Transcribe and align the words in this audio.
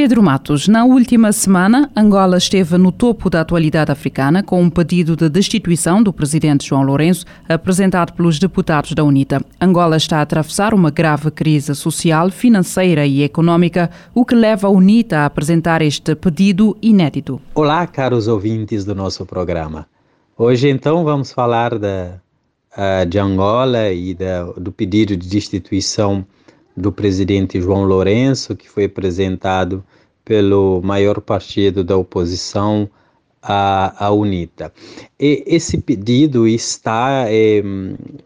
Pedro 0.00 0.22
Matos, 0.22 0.66
na 0.66 0.82
última 0.86 1.30
semana, 1.30 1.90
Angola 1.94 2.38
esteve 2.38 2.78
no 2.78 2.90
topo 2.90 3.28
da 3.28 3.42
atualidade 3.42 3.92
africana 3.92 4.42
com 4.42 4.62
um 4.62 4.70
pedido 4.70 5.14
de 5.14 5.28
destituição 5.28 6.02
do 6.02 6.10
presidente 6.10 6.66
João 6.66 6.82
Lourenço, 6.84 7.26
apresentado 7.46 8.14
pelos 8.14 8.38
deputados 8.38 8.94
da 8.94 9.04
UNITA. 9.04 9.44
Angola 9.60 9.98
está 9.98 10.16
a 10.16 10.22
atravessar 10.22 10.72
uma 10.72 10.90
grave 10.90 11.30
crise 11.30 11.74
social, 11.74 12.30
financeira 12.30 13.04
e 13.04 13.22
econômica, 13.22 13.90
o 14.14 14.24
que 14.24 14.34
leva 14.34 14.68
a 14.68 14.70
UNITA 14.70 15.18
a 15.18 15.26
apresentar 15.26 15.82
este 15.82 16.14
pedido 16.14 16.74
inédito. 16.80 17.38
Olá, 17.54 17.86
caros 17.86 18.26
ouvintes 18.26 18.86
do 18.86 18.94
nosso 18.94 19.26
programa. 19.26 19.86
Hoje, 20.34 20.70
então, 20.70 21.04
vamos 21.04 21.30
falar 21.30 21.78
da, 21.78 22.14
uh, 22.72 23.04
de 23.06 23.18
Angola 23.18 23.90
e 23.90 24.16
do 24.56 24.72
pedido 24.72 25.14
de 25.14 25.28
destituição 25.28 26.24
do 26.80 26.90
presidente 26.90 27.60
João 27.60 27.84
Lourenço, 27.84 28.56
que 28.56 28.68
foi 28.68 28.84
apresentado 28.84 29.84
pelo 30.24 30.80
maior 30.82 31.20
partido 31.20 31.82
da 31.84 31.96
oposição, 31.96 32.88
a, 33.42 34.06
a 34.06 34.10
UNITA. 34.10 34.72
E 35.18 35.42
esse 35.46 35.78
pedido 35.78 36.46
está 36.46 37.24
é, 37.26 37.62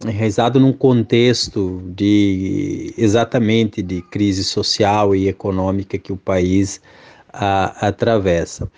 realizado 0.05 0.59
num 0.59 0.73
contexto 0.73 1.83
de 1.95 2.93
exatamente 2.99 3.81
de 3.83 4.03
crise 4.03 4.43
social 4.43 5.15
e 5.15 5.29
econômica 5.29 5.99
que 5.99 6.13
o 6.13 6.17
país 6.17 6.81
a, 7.33 7.87
atravessa. 7.89 8.71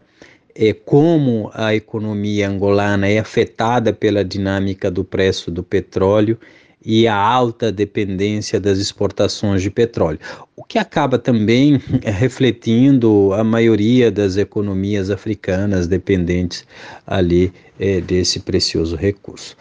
é, 0.55 0.73
como 0.73 1.51
a 1.53 1.75
economia 1.75 2.49
angolana 2.49 3.07
é 3.07 3.19
afetada 3.19 3.91
pela 3.91 4.23
dinâmica 4.23 4.89
do 4.89 5.03
preço 5.03 5.51
do 5.51 5.61
petróleo 5.61 6.39
e 6.83 7.07
a 7.07 7.15
alta 7.15 7.71
dependência 7.71 8.59
das 8.59 8.77
exportações 8.77 9.61
de 9.61 9.71
petróleo, 9.71 10.19
o 10.55 10.63
que 10.63 10.77
acaba 10.77 11.17
também 11.17 11.81
refletindo 12.05 13.33
a 13.33 13.43
maioria 13.43 14.11
das 14.11 14.37
economias 14.37 15.09
africanas 15.09 15.87
dependentes 15.87 16.65
ali 17.05 17.51
é, 17.79 17.99
desse 17.99 18.39
precioso 18.39 18.95
recurso. 18.95 19.57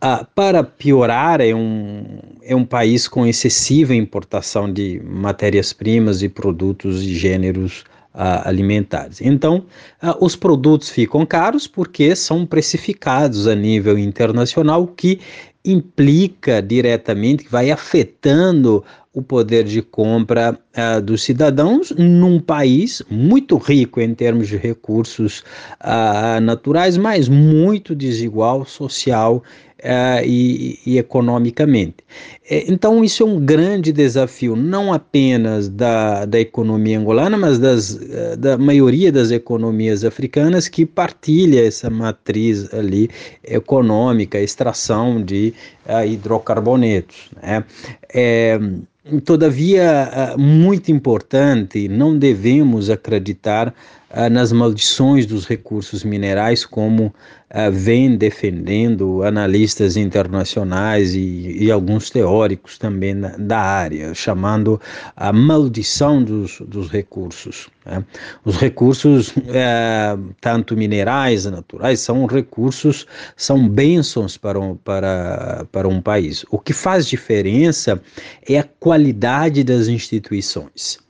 Ah, 0.00 0.26
para 0.34 0.62
piorar, 0.62 1.40
é 1.40 1.54
um, 1.54 2.18
é 2.42 2.54
um 2.54 2.64
país 2.64 3.08
com 3.08 3.26
excessiva 3.26 3.94
importação 3.94 4.70
de 4.70 5.00
matérias-primas 5.02 6.22
e 6.22 6.28
produtos 6.28 7.02
e 7.02 7.14
gêneros 7.14 7.84
alimentares. 8.14 9.20
Então, 9.20 9.64
os 10.20 10.36
produtos 10.36 10.88
ficam 10.88 11.26
caros 11.26 11.66
porque 11.66 12.14
são 12.14 12.46
precificados 12.46 13.48
a 13.48 13.54
nível 13.54 13.98
internacional, 13.98 14.86
que 14.86 15.18
implica 15.64 16.60
diretamente, 16.60 17.48
vai 17.50 17.70
afetando 17.70 18.84
o 19.14 19.22
poder 19.22 19.64
de 19.64 19.80
compra 19.80 20.58
uh, 20.76 21.00
dos 21.00 21.22
cidadãos 21.22 21.92
num 21.96 22.40
país 22.40 23.00
muito 23.08 23.56
rico 23.56 24.00
em 24.00 24.12
termos 24.12 24.48
de 24.48 24.56
recursos 24.56 25.44
uh, 25.80 26.40
naturais, 26.42 26.98
mas 26.98 27.28
muito 27.28 27.94
desigual 27.94 28.66
social 28.66 29.42
uh, 29.84 30.24
e, 30.24 30.80
e, 30.86 30.98
economicamente. 30.98 31.96
É, 32.48 32.64
então, 32.70 33.04
isso 33.04 33.22
é 33.22 33.26
um 33.26 33.38
grande 33.38 33.92
desafio, 33.92 34.56
não 34.56 34.92
apenas 34.92 35.68
da, 35.68 36.24
da 36.24 36.40
economia 36.40 36.98
angolana, 36.98 37.36
mas 37.36 37.58
das, 37.58 37.92
uh, 37.94 38.36
da 38.38 38.56
maioria 38.56 39.12
das 39.12 39.30
economias 39.30 40.04
africanas 40.04 40.66
que 40.66 40.86
partilha 40.86 41.66
essa 41.66 41.90
matriz 41.90 42.72
ali 42.72 43.10
econômica, 43.44 44.40
extração 44.40 45.22
de 45.22 45.52
uh, 45.86 46.04
hidrocarbonetos. 46.06 47.30
Né? 47.42 47.64
É, 48.12 48.58
Todavia, 49.26 50.34
muito 50.38 50.90
importante, 50.90 51.88
não 51.88 52.16
devemos 52.16 52.88
acreditar 52.88 53.74
ah, 54.16 54.30
nas 54.30 54.52
maldições 54.52 55.26
dos 55.26 55.44
recursos 55.44 56.04
minerais, 56.04 56.64
como 56.64 57.06
uh, 57.06 57.72
vem 57.72 58.16
defendendo 58.16 59.24
analistas 59.24 59.96
internacionais 59.96 61.16
e, 61.16 61.64
e 61.64 61.68
alguns 61.68 62.10
teóricos 62.10 62.78
também 62.78 63.18
da, 63.18 63.36
da, 63.36 63.58
área, 63.58 64.14
chamando 64.14 64.80
a 65.16 65.32
maldição 65.32 66.22
dos, 66.22 66.60
dos 66.60 66.88
recursos. 66.88 67.68
Né? 67.84 68.04
Os 68.44 68.56
recursos, 68.56 69.30
uh, 69.30 70.34
tanto 70.40 70.76
minerais, 70.76 71.46
naturais, 71.46 71.98
são 71.98 72.24
recursos, 72.26 73.08
são 73.36 73.68
bênçãos 73.68 74.36
para 74.36 74.60
um, 74.60 74.76
para, 74.76 75.66
para 75.72 75.88
um 75.88 76.00
país. 76.00 76.46
O 76.52 76.58
que 76.60 76.72
faz 76.72 77.08
diferença 77.08 78.00
é 78.48 78.60
a 78.60 78.64
qualidade 78.78 79.64
das 79.64 79.88
instituições. 79.88 81.02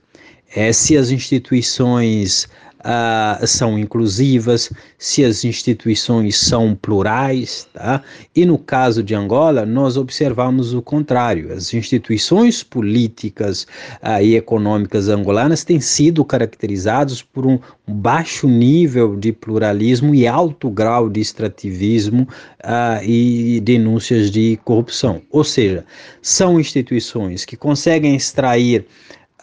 É, 0.56 0.73
se 0.73 0.96
as 0.96 1.11
instituições 1.11 2.49
uh, 2.84 3.46
são 3.46 3.78
inclusivas, 3.78 4.70
se 4.98 5.25
as 5.25 5.44
instituições 5.44 6.36
são 6.36 6.75
plurais, 6.75 7.66
tá? 7.72 8.02
E 8.34 8.44
no 8.44 8.58
caso 8.58 9.02
de 9.02 9.14
Angola, 9.14 9.64
nós 9.64 9.96
observamos 9.96 10.75
o 10.75 10.82
contrário. 10.82 11.52
As 11.52 11.72
instituições 11.72 12.62
políticas 12.62 13.66
uh, 14.02 14.22
e 14.22 14.36
econômicas 14.36 15.08
angolanas 15.08 15.64
têm 15.64 15.81
sido 15.81 16.25
caracterizadas 16.25 17.22
por 17.22 17.46
um 17.46 17.58
baixo 17.86 18.46
nível 18.46 19.16
de 19.16 19.32
pluralismo 19.32 20.14
e 20.14 20.26
alto 20.26 20.70
grau 20.70 21.08
de 21.08 21.20
extrativismo 21.20 22.28
uh, 22.64 23.02
e 23.02 23.60
denúncias 23.60 24.31
de 24.31 24.58
corrupção. 24.64 25.22
Ou 25.31 25.44
seja, 25.44 25.84
são 26.20 26.60
instituições 26.60 27.44
que 27.44 27.56
conseguem 27.56 28.14
extrair 28.14 28.86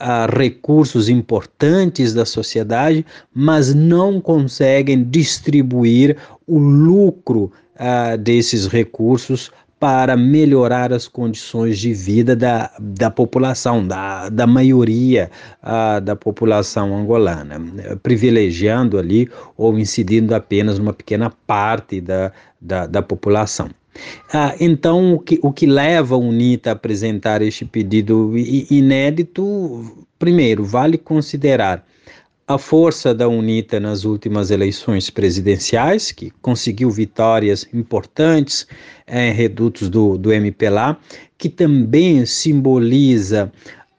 uh, 0.01 0.35
recursos 0.35 1.07
importantes 1.07 2.13
da 2.13 2.25
sociedade, 2.25 3.05
mas 3.33 3.73
não 3.73 4.19
conseguem 4.19 5.03
distribuir 5.03 6.17
o 6.47 6.57
lucro 6.57 7.51
uh, 7.75 8.17
desses 8.17 8.65
recursos 8.65 9.51
para 9.79 10.15
melhorar 10.15 10.93
as 10.93 11.07
condições 11.07 11.79
de 11.79 11.91
vida 11.91 12.35
da, 12.35 12.71
da 12.79 13.09
população, 13.09 13.85
da, 13.85 14.29
da 14.29 14.45
maioria 14.45 15.31
uh, 15.63 15.99
da 15.99 16.15
população 16.15 16.95
angolana, 16.95 17.59
privilegiando 18.03 18.99
ali 18.99 19.27
ou 19.57 19.79
incidindo 19.79 20.35
apenas 20.35 20.77
uma 20.77 20.93
pequena 20.93 21.31
parte 21.47 21.99
da, 21.99 22.31
da, 22.61 22.85
da 22.85 23.01
população. 23.01 23.69
Ah, 24.33 24.55
então, 24.59 25.15
o 25.15 25.19
que, 25.19 25.39
o 25.41 25.51
que 25.51 25.65
leva 25.65 26.15
a 26.15 26.17
UNITA 26.17 26.69
a 26.69 26.73
apresentar 26.73 27.41
este 27.41 27.65
pedido 27.65 28.33
inédito, 28.37 30.05
primeiro, 30.17 30.63
vale 30.63 30.97
considerar 30.97 31.85
a 32.47 32.57
força 32.57 33.13
da 33.13 33.27
UNITA 33.27 33.79
nas 33.79 34.03
últimas 34.03 34.51
eleições 34.51 35.09
presidenciais, 35.09 36.11
que 36.11 36.31
conseguiu 36.41 36.89
vitórias 36.89 37.67
importantes 37.73 38.67
em 39.07 39.31
redutos 39.31 39.89
do, 39.89 40.17
do 40.17 40.31
MPLA, 40.33 40.97
que 41.37 41.49
também 41.49 42.25
simboliza 42.25 43.51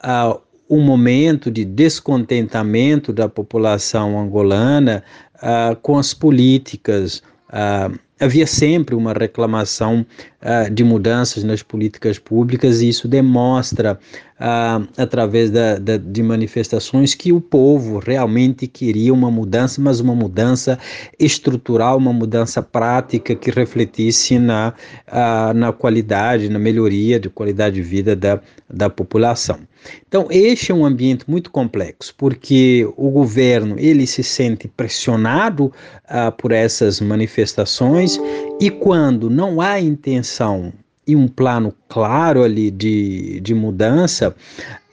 uh, 0.04 0.40
um 0.68 0.80
momento 0.80 1.50
de 1.50 1.64
descontentamento 1.64 3.12
da 3.12 3.28
população 3.28 4.18
angolana 4.18 5.02
uh, 5.36 5.76
com 5.76 5.98
as 5.98 6.14
políticas 6.14 7.22
uh, 7.48 7.98
havia 8.22 8.46
sempre 8.46 8.94
uma 8.94 9.12
reclamação 9.12 10.06
uh, 10.40 10.70
de 10.70 10.84
mudanças 10.84 11.42
nas 11.42 11.62
políticas 11.62 12.18
públicas 12.18 12.80
e 12.80 12.88
isso 12.88 13.08
demonstra, 13.08 13.98
uh, 14.42 14.86
através 14.96 15.50
da, 15.50 15.78
da, 15.78 15.96
de 15.96 16.22
manifestações, 16.22 17.14
que 17.14 17.32
o 17.32 17.40
povo 17.40 18.00
realmente 18.00 18.66
queria 18.66 19.14
uma 19.14 19.30
mudança, 19.30 19.80
mas 19.80 20.00
uma 20.00 20.14
mudança 20.14 20.78
estrutural, 21.18 21.96
uma 21.96 22.12
mudança 22.12 22.60
prática 22.60 23.34
que 23.34 23.50
refletisse 23.50 24.38
na, 24.38 24.74
uh, 25.08 25.54
na 25.54 25.72
qualidade, 25.72 26.48
na 26.48 26.58
melhoria 26.58 27.20
de 27.20 27.30
qualidade 27.30 27.76
de 27.76 27.82
vida 27.82 28.16
da, 28.16 28.40
da 28.68 28.90
população. 28.90 29.60
Então, 30.06 30.28
este 30.30 30.70
é 30.70 30.74
um 30.74 30.84
ambiente 30.84 31.24
muito 31.28 31.50
complexo, 31.50 32.14
porque 32.16 32.88
o 32.96 33.10
governo 33.10 33.76
ele 33.78 34.06
se 34.06 34.22
sente 34.22 34.68
pressionado 34.68 35.72
por 36.38 36.52
essas 36.52 37.00
manifestações 37.00 38.20
e 38.60 38.70
quando 38.70 39.28
não 39.28 39.60
há 39.60 39.80
intenção 39.80 40.72
e 41.06 41.16
um 41.16 41.26
plano 41.26 41.74
claro 41.88 42.42
ali 42.42 42.70
de, 42.70 43.40
de 43.40 43.54
mudança, 43.54 44.34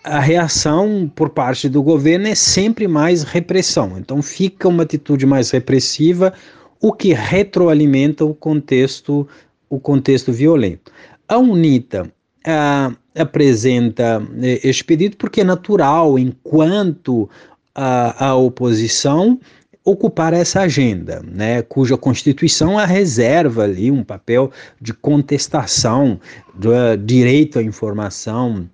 a 0.03 0.19
reação 0.19 1.11
por 1.13 1.29
parte 1.29 1.69
do 1.69 1.83
governo 1.83 2.27
é 2.27 2.35
sempre 2.35 2.87
mais 2.87 3.23
repressão. 3.23 3.97
Então, 3.97 4.21
fica 4.21 4.67
uma 4.67 4.83
atitude 4.83 5.25
mais 5.25 5.51
repressiva, 5.51 6.33
o 6.81 6.93
que 6.93 7.13
retroalimenta 7.13 8.25
o 8.25 8.33
contexto, 8.33 9.27
o 9.69 9.79
contexto 9.79 10.31
violento. 10.31 10.91
A 11.27 11.37
UNITA 11.37 12.11
uh, 12.47 12.95
apresenta 13.15 14.25
eh, 14.41 14.61
este 14.63 14.83
pedido 14.83 15.17
porque 15.17 15.41
é 15.41 15.43
natural, 15.43 16.17
enquanto 16.17 17.29
a, 17.75 18.29
a 18.29 18.35
oposição 18.35 19.39
ocupar 19.83 20.33
essa 20.33 20.61
agenda, 20.61 21.21
né, 21.25 21.61
cuja 21.61 21.97
Constituição 21.97 22.77
a 22.77 22.85
reserva 22.85 23.63
ali 23.63 23.89
um 23.89 24.03
papel 24.03 24.51
de 24.79 24.93
contestação 24.93 26.19
do 26.53 26.71
uh, 26.71 26.97
direito 26.97 27.59
à 27.59 27.63
informação, 27.63 28.69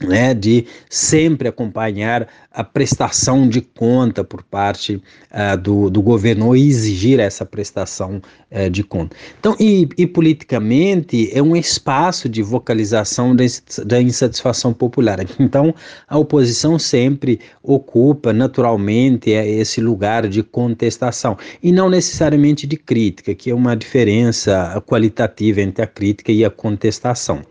né, 0.00 0.32
de 0.32 0.66
sempre 0.88 1.48
acompanhar 1.48 2.26
a 2.50 2.64
prestação 2.64 3.48
de 3.48 3.60
conta 3.60 4.24
por 4.24 4.42
parte 4.42 4.96
uh, 4.96 5.56
do, 5.56 5.90
do 5.90 6.02
governo 6.02 6.46
ou 6.46 6.56
exigir 6.56 7.20
essa 7.20 7.44
prestação 7.44 8.20
uh, 8.50 8.70
de 8.70 8.82
conta. 8.82 9.16
Então, 9.38 9.54
e, 9.60 9.88
e, 9.96 10.06
politicamente 10.06 11.30
é 11.32 11.42
um 11.42 11.54
espaço 11.54 12.28
de 12.28 12.42
vocalização 12.42 13.36
da, 13.36 13.44
da 13.84 14.00
insatisfação 14.00 14.72
popular. 14.72 15.18
Então, 15.50 15.74
a 16.06 16.16
oposição 16.16 16.78
sempre 16.78 17.40
ocupa 17.62 18.32
naturalmente 18.32 19.32
é, 19.32 19.48
esse 19.48 19.80
lugar 19.80 20.28
de 20.28 20.42
contestação 20.42 21.36
e 21.62 21.72
não 21.72 21.90
necessariamente 21.90 22.66
de 22.66 22.76
crítica, 22.76 23.34
que 23.34 23.50
é 23.50 23.54
uma 23.54 23.74
diferença 23.74 24.80
qualitativa 24.86 25.60
entre 25.60 25.82
a 25.82 25.86
crítica 25.86 26.30
e 26.30 26.44
a 26.44 26.50
contestação. 26.50 27.42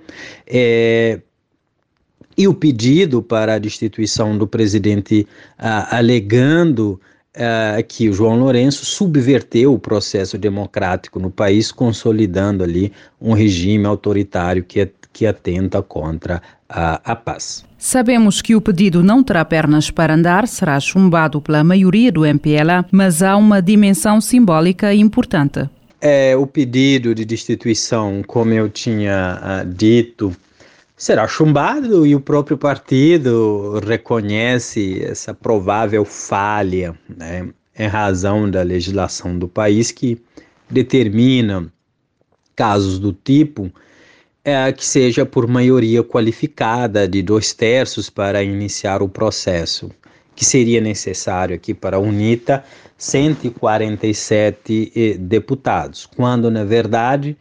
É, 0.48 1.20
e 2.40 2.48
o 2.48 2.54
pedido 2.54 3.22
para 3.22 3.56
a 3.56 3.60
destituição 3.60 4.38
do 4.38 4.48
presidente 4.48 5.28
ah, 5.58 5.98
alegando 5.98 6.98
ah, 7.36 7.84
que 7.86 8.08
o 8.08 8.14
João 8.14 8.40
Lourenço 8.40 8.86
subverteu 8.86 9.74
o 9.74 9.78
processo 9.78 10.38
democrático 10.38 11.20
no 11.20 11.30
país, 11.30 11.70
consolidando 11.70 12.64
ali 12.64 12.94
um 13.22 13.34
regime 13.34 13.86
autoritário 13.86 14.64
que, 14.64 14.90
que 15.12 15.28
atenta 15.28 15.82
contra 15.82 16.42
a, 16.70 17.02
a 17.12 17.14
paz. 17.14 17.66
Sabemos 17.78 18.42
que 18.42 18.56
o 18.56 18.62
pedido 18.62 19.04
não 19.04 19.22
terá 19.22 19.44
pernas 19.44 19.92
para 19.92 20.14
andar, 20.14 20.48
será 20.48 20.80
chumbado 20.80 21.42
pela 21.42 21.62
maioria 21.62 22.10
do 22.10 22.26
MPLA, 22.26 22.86
mas 22.90 23.22
há 23.22 23.36
uma 23.36 23.62
dimensão 23.62 24.22
simbólica 24.22 24.94
importante. 24.94 25.70
É, 26.00 26.38
o 26.38 26.48
pedido 26.48 27.14
de 27.14 27.26
destituição, 27.26 28.24
como 28.26 28.54
eu 28.54 28.70
tinha 28.70 29.66
uh, 29.66 29.74
dito, 29.74 30.34
será 31.00 31.26
chumbado 31.30 32.06
e 32.06 32.14
o 32.14 32.20
próprio 32.20 32.58
partido 32.58 33.80
reconhece 33.80 35.02
essa 35.02 35.34
provável 35.34 36.04
falha, 36.04 36.94
né, 37.08 37.48
em 37.78 37.88
razão 37.88 38.52
da 38.52 38.62
legislação 38.62 39.40
do 39.40 39.48
país 39.48 39.94
que 39.94 40.22
determina 40.70 41.72
casos 42.54 43.00
do 43.00 43.14
tipo 43.14 43.72
é, 44.44 44.74
que 44.74 44.86
seja 44.86 45.26
por 45.26 45.48
maioria 45.48 46.04
qualificada 46.04 47.08
de 47.08 47.22
dois 47.22 47.54
terços 47.54 48.10
para 48.10 48.44
iniciar 48.44 49.02
o 49.02 49.08
processo, 49.08 49.90
que 50.36 50.44
seria 50.44 50.82
necessário 50.82 51.56
aqui 51.56 51.74
para 51.74 51.96
a 51.96 52.00
UNITA 52.00 52.62
147 52.98 54.92
eh, 54.94 55.18
deputados, 55.18 56.06
quando 56.06 56.52
na 56.52 56.66
verdade 56.66 57.38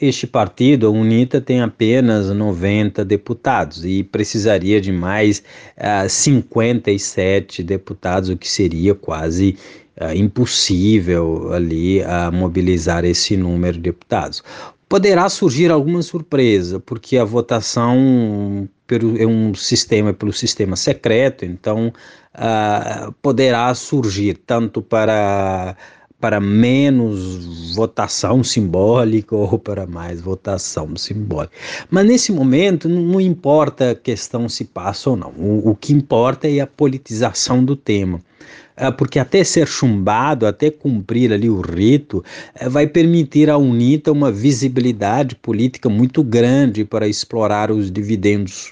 este 0.00 0.26
partido, 0.26 0.86
a 0.86 0.90
UNITA, 0.90 1.40
tem 1.40 1.60
apenas 1.60 2.30
90 2.30 3.04
deputados 3.04 3.84
e 3.84 4.02
precisaria 4.02 4.80
de 4.80 4.90
mais 4.90 5.40
uh, 5.40 6.04
ah, 6.04 6.08
57 6.08 7.62
deputados, 7.62 8.30
o 8.30 8.36
que 8.36 8.48
seria 8.48 8.94
quase 8.94 9.56
uh, 10.00 10.16
impossível 10.16 11.52
ali 11.52 12.00
uh, 12.00 12.32
mobilizar 12.32 13.04
esse 13.04 13.36
número 13.36 13.74
de 13.76 13.82
deputados. 13.82 14.42
Poderá 14.88 15.28
surgir 15.28 15.70
alguma 15.70 16.02
surpresa, 16.02 16.80
porque 16.80 17.18
a 17.18 17.24
votação 17.24 18.68
é 19.18 19.26
um 19.26 19.54
sistema 19.54 20.12
pelo 20.12 20.32
sistema 20.32 20.74
secreto, 20.74 21.44
então 21.44 21.92
poderá 23.22 23.72
surgir 23.74 24.36
tanto 24.46 24.82
para 24.82 25.76
para 26.20 26.38
menos 26.38 27.74
votação 27.74 28.44
simbólica 28.44 29.34
ou 29.34 29.58
para 29.58 29.86
mais 29.86 30.20
votação 30.20 30.94
simbólica. 30.96 31.54
Mas 31.90 32.06
nesse 32.06 32.32
momento 32.32 32.88
não 32.88 33.20
importa 33.20 33.92
a 33.92 33.94
questão 33.94 34.48
se 34.48 34.64
passa 34.64 35.10
ou 35.10 35.16
não. 35.16 35.32
O, 35.36 35.70
o 35.70 35.74
que 35.74 35.92
importa 35.92 36.48
é 36.48 36.60
a 36.60 36.66
politização 36.66 37.64
do 37.64 37.74
tema. 37.74 38.20
É, 38.76 38.90
porque 38.90 39.18
até 39.18 39.44
ser 39.44 39.66
chumbado, 39.66 40.46
até 40.46 40.70
cumprir 40.70 41.32
ali 41.34 41.50
o 41.50 41.60
rito, 41.60 42.24
é, 42.54 42.66
vai 42.66 42.86
permitir 42.86 43.50
à 43.50 43.58
UNITA 43.58 44.10
uma 44.10 44.32
visibilidade 44.32 45.34
política 45.36 45.90
muito 45.90 46.22
grande 46.22 46.82
para 46.82 47.06
explorar 47.06 47.70
os 47.70 47.90
dividendos 47.90 48.70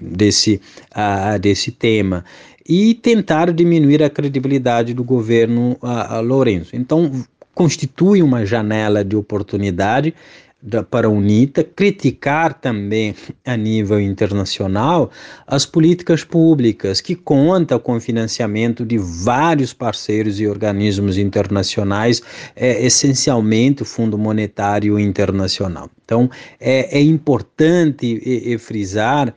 desse, 0.00 0.58
uh, 0.92 1.38
desse 1.38 1.70
tema 1.70 2.24
e 2.68 2.94
tentar 2.94 3.50
diminuir 3.52 4.02
a 4.02 4.10
credibilidade 4.10 4.92
do 4.92 5.02
governo 5.02 5.78
uh, 5.82 6.20
Lourenço. 6.20 6.76
Então, 6.76 7.10
constitui 7.54 8.22
uma 8.22 8.44
janela 8.44 9.04
de 9.04 9.16
oportunidade 9.16 10.14
da, 10.60 10.82
para 10.82 11.06
a 11.06 11.10
UNITA 11.10 11.62
criticar 11.62 12.52
também 12.52 13.14
a 13.46 13.56
nível 13.56 14.00
internacional 14.00 15.10
as 15.46 15.64
políticas 15.64 16.24
públicas 16.24 17.00
que 17.00 17.14
conta 17.14 17.78
com 17.78 17.96
o 17.96 18.00
financiamento 18.00 18.84
de 18.84 18.98
vários 18.98 19.72
parceiros 19.72 20.40
e 20.40 20.46
organismos 20.46 21.16
internacionais, 21.16 22.20
é, 22.56 22.84
essencialmente 22.84 23.82
o 23.82 23.86
Fundo 23.86 24.18
Monetário 24.18 24.98
Internacional. 24.98 25.88
Então 26.04 26.28
é, 26.60 26.98
é 26.98 27.00
importante 27.00 28.06
e, 28.06 28.52
e 28.52 28.58
frisar 28.58 29.32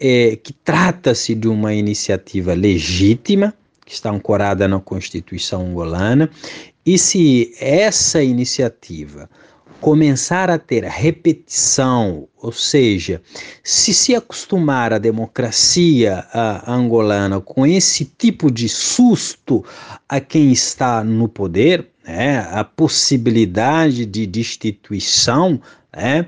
é, 0.00 0.36
que 0.36 0.52
trata-se 0.52 1.34
de 1.34 1.46
uma 1.46 1.74
iniciativa 1.74 2.54
legítima 2.54 3.54
que 3.84 3.92
está 3.92 4.10
ancorada 4.10 4.66
na 4.66 4.80
Constituição 4.80 5.66
angolana 5.66 6.30
e 6.86 6.96
se 6.96 7.54
essa 7.60 8.22
iniciativa 8.22 9.28
começar 9.80 10.50
a 10.50 10.58
ter 10.58 10.84
repetição, 10.84 12.28
ou 12.36 12.52
seja, 12.52 13.20
se 13.64 13.94
se 13.94 14.14
acostumar 14.14 14.92
a 14.92 14.98
democracia 14.98 16.26
a, 16.32 16.72
angolana 16.72 17.40
com 17.40 17.66
esse 17.66 18.04
tipo 18.04 18.50
de 18.50 18.68
susto 18.68 19.64
a 20.08 20.20
quem 20.20 20.52
está 20.52 21.02
no 21.02 21.28
poder, 21.28 21.88
né, 22.04 22.46
a 22.50 22.62
possibilidade 22.62 24.04
de 24.04 24.26
destituição, 24.26 25.60
né, 25.96 26.26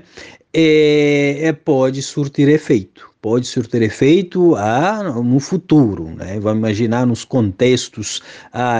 é, 0.53 1.47
é, 1.47 1.53
pode 1.53 2.01
surtir 2.01 2.47
efeito. 2.47 3.11
Pode 3.21 3.47
surtir 3.47 3.81
efeito 3.81 4.53
ah, 4.55 5.01
no 5.23 5.39
futuro, 5.39 6.09
né? 6.09 6.37
vamos 6.41 6.59
imaginar 6.59 7.07
nos 7.07 7.23
contextos 7.23 8.21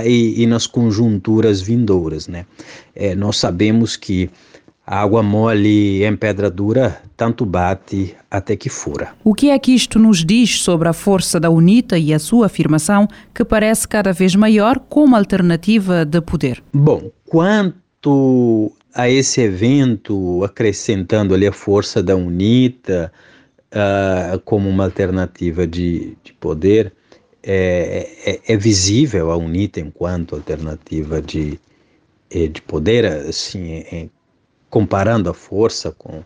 e, 0.06 0.44
e, 0.44 0.46
nas 0.46 0.68
conjunturas 0.68 1.62
vindouras. 1.62 2.28
Né? 2.28 2.46
É, 2.94 3.16
nós 3.16 3.38
sabemos 3.38 3.96
que 3.96 4.30
a 4.86 5.00
água 5.00 5.24
mole 5.24 6.04
em 6.04 6.16
pedra 6.18 6.50
dura 6.52 7.02
tanto 7.16 7.46
bate 7.46 8.14
até 8.30 8.58
que 8.58 8.68
fura. 8.68 9.14
O 9.24 9.34
que 9.34 9.50
é 9.50 9.58
que 9.58 9.74
isto 9.74 9.98
nos 9.98 10.26
diz 10.26 10.62
sobre 10.62 10.90
a 10.90 10.94
força 10.94 11.40
da 11.40 11.50
UNITA 11.50 11.98
e 11.98 12.14
a 12.14 12.20
sua 12.20 12.48
afirmação, 12.48 13.08
que 13.34 13.46
parece 13.46 13.88
cada 13.88 14.12
vez 14.12 14.36
maior 14.36 14.78
como 14.78 15.16
alternativa 15.16 16.04
de 16.04 16.20
poder? 16.20 16.62
Bom, 16.74 17.10
quanto 17.26 18.74
a 18.94 19.10
esse 19.10 19.42
evento, 19.42 20.44
acrescentando 20.44 21.34
ali 21.34 21.48
a 21.48 21.52
força 21.52 22.02
da 22.02 22.16
UNITA 22.16 23.12
uh, 23.72 24.40
como 24.42 24.70
uma 24.70 24.86
alternativa 24.86 25.66
de, 25.66 26.16
de 26.24 26.34
poder, 26.34 26.94
é, 27.42 28.10
é, 28.26 28.54
é, 28.54 28.58
visível 28.58 29.32
a 29.32 29.36
UNITA 29.36 29.82
enquanto 29.82 30.36
alternativa 30.36 31.22
de, 31.22 31.60
eh, 32.32 32.48
de 32.48 32.62
poder, 32.62 33.06
assim, 33.06 33.74
é, 33.74 34.08
comparando 34.70 35.30
a 35.30 35.34
força 35.34 35.92
com 35.92 36.24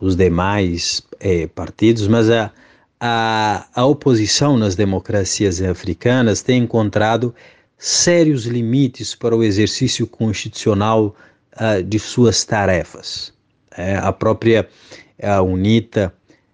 os 0.00 0.16
demais 0.16 1.02
eh, 1.20 1.46
partidos, 1.48 2.08
mas 2.08 2.30
a, 2.30 2.50
a, 2.98 3.66
a 3.74 3.84
oposição 3.84 4.56
nas 4.56 4.74
democracias 4.74 5.60
africanas 5.60 6.42
tem 6.42 6.62
encontrado 6.62 7.34
sérios 7.76 8.46
limites 8.46 9.14
para 9.14 9.36
o 9.36 9.44
exercício 9.44 10.06
constitucional 10.06 11.14
uh, 11.60 11.82
de 11.82 11.98
suas 11.98 12.44
tarefas. 12.44 13.32
É, 13.76 13.96
a 13.96 14.12
própria 14.12 14.68
a 15.22 15.42
UNITA 15.42 16.12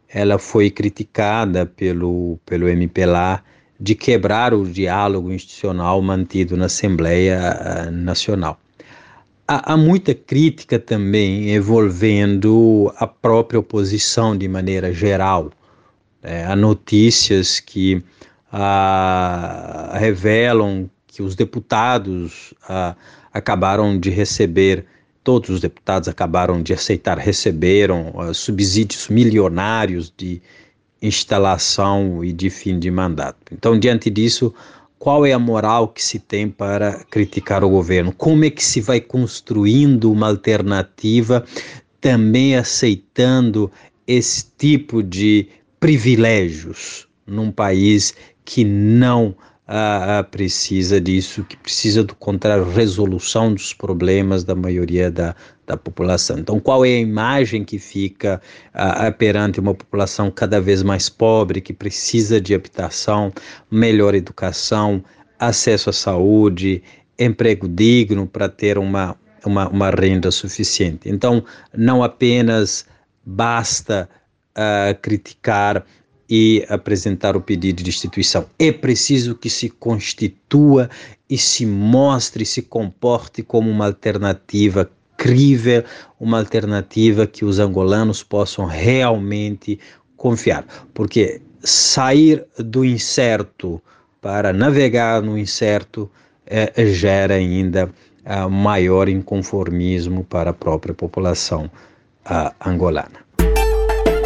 ela 0.08 0.38
foi 0.38 0.70
criticada 0.70 1.64
pelo, 1.64 2.38
pelo 2.44 2.68
MPLA 2.68 3.42
de 3.80 3.94
quebrar 3.94 4.52
o 4.54 4.64
diálogo 4.64 5.32
institucional 5.32 6.00
mantido 6.02 6.56
na 6.56 6.66
Assembleia 6.66 7.88
uh, 7.88 7.90
Nacional 7.90 8.58
há, 9.52 9.72
há, 9.72 9.76
muita 9.76 10.14
crítica 10.14 10.78
também 10.78 11.54
envolvendo 11.54 12.92
a 12.96 13.06
própria 13.06 13.60
oposição 13.60 14.36
de 14.36 14.48
maneira 14.48 14.92
geral. 14.92 15.50
Né? 16.22 16.44
Há 16.44 16.56
notícias 16.56 17.60
que 17.60 18.02
ah, 18.50 19.96
revelam 19.98 20.90
que 21.06 21.22
os 21.22 21.34
deputados 21.34 22.54
ah, 22.68 22.96
acabaram 23.32 23.98
de 23.98 24.10
receber, 24.10 24.84
todos 25.24 25.50
os 25.50 25.60
deputados 25.60 26.08
acabaram 26.08 26.62
de 26.62 26.72
aceitar, 26.72 27.18
receberam 27.18 28.14
ah, 28.18 28.34
subsídios 28.34 29.08
milionários 29.08 30.12
de 30.16 30.42
instalação 31.00 32.24
e 32.24 32.32
de 32.32 32.48
fim 32.50 32.78
de 32.78 32.90
mandato. 32.90 33.38
Então, 33.52 33.78
diante 33.78 34.08
disso, 34.08 34.54
qual 34.98 35.26
é 35.26 35.32
a 35.32 35.38
moral 35.38 35.88
que 35.88 36.02
se 36.02 36.20
tem 36.20 36.48
para 36.48 37.04
criticar 37.10 37.64
o 37.64 37.68
governo? 37.68 38.12
Como 38.12 38.44
é 38.44 38.50
que 38.50 38.64
se 38.64 38.80
vai 38.80 39.00
construindo 39.00 40.12
uma 40.12 40.28
alternativa, 40.28 41.44
também 42.00 42.54
aceitando 42.56 43.70
esse 44.06 44.46
tipo 44.56 45.02
de 45.02 45.48
privilégios 45.80 47.08
num 47.26 47.50
país 47.50 48.14
que 48.44 48.64
não 48.64 49.34
ah, 49.66 50.26
precisa 50.30 51.00
disso, 51.00 51.44
que 51.44 51.56
precisa 51.56 52.02
do 52.02 52.14
contrário, 52.14 52.68
resolução 52.68 53.54
dos 53.54 53.72
problemas 53.72 54.44
da 54.44 54.54
maioria 54.54 55.10
da, 55.10 55.34
da 55.66 55.76
população. 55.76 56.38
Então, 56.38 56.58
qual 56.58 56.84
é 56.84 56.88
a 56.88 57.00
imagem 57.00 57.64
que 57.64 57.78
fica 57.78 58.40
ah, 58.74 59.10
perante 59.12 59.60
uma 59.60 59.74
população 59.74 60.30
cada 60.30 60.60
vez 60.60 60.82
mais 60.82 61.08
pobre, 61.08 61.60
que 61.60 61.72
precisa 61.72 62.40
de 62.40 62.54
habitação, 62.54 63.32
melhor 63.70 64.14
educação, 64.14 65.02
acesso 65.38 65.90
à 65.90 65.92
saúde, 65.92 66.82
emprego 67.18 67.68
digno 67.68 68.26
para 68.26 68.48
ter 68.48 68.78
uma, 68.78 69.16
uma, 69.44 69.68
uma, 69.68 69.90
renda 69.90 70.30
suficiente. 70.30 71.08
Então, 71.08 71.44
não 71.76 72.02
apenas 72.02 72.86
basta 73.24 74.08
uh, 74.56 74.98
criticar 75.00 75.84
e 76.34 76.64
apresentar 76.70 77.36
o 77.36 77.42
pedido 77.42 77.76
de 77.76 77.84
destituição. 77.84 78.46
É 78.58 78.72
preciso 78.72 79.34
que 79.34 79.50
se 79.50 79.68
constitua 79.68 80.88
e 81.28 81.36
se 81.36 81.66
mostre, 81.66 82.46
se 82.46 82.62
comporte 82.62 83.42
como 83.42 83.70
uma 83.70 83.84
alternativa 83.84 84.90
crível, 85.14 85.84
uma 86.18 86.38
alternativa 86.38 87.26
que 87.26 87.44
os 87.44 87.58
angolanos 87.58 88.22
possam 88.22 88.64
realmente 88.64 89.78
confiar. 90.16 90.64
Porque 90.94 91.42
sair 91.62 92.46
do 92.56 92.82
incerto 92.82 93.78
para 94.18 94.54
navegar 94.54 95.20
no 95.20 95.36
incerto 95.36 96.10
é, 96.46 96.72
gera 96.86 97.34
ainda 97.34 97.90
uh, 98.24 98.48
maior 98.48 99.06
inconformismo 99.06 100.24
para 100.24 100.48
a 100.48 100.54
própria 100.54 100.94
população 100.94 101.70
uh, 102.24 102.54
angolana. 102.66 103.21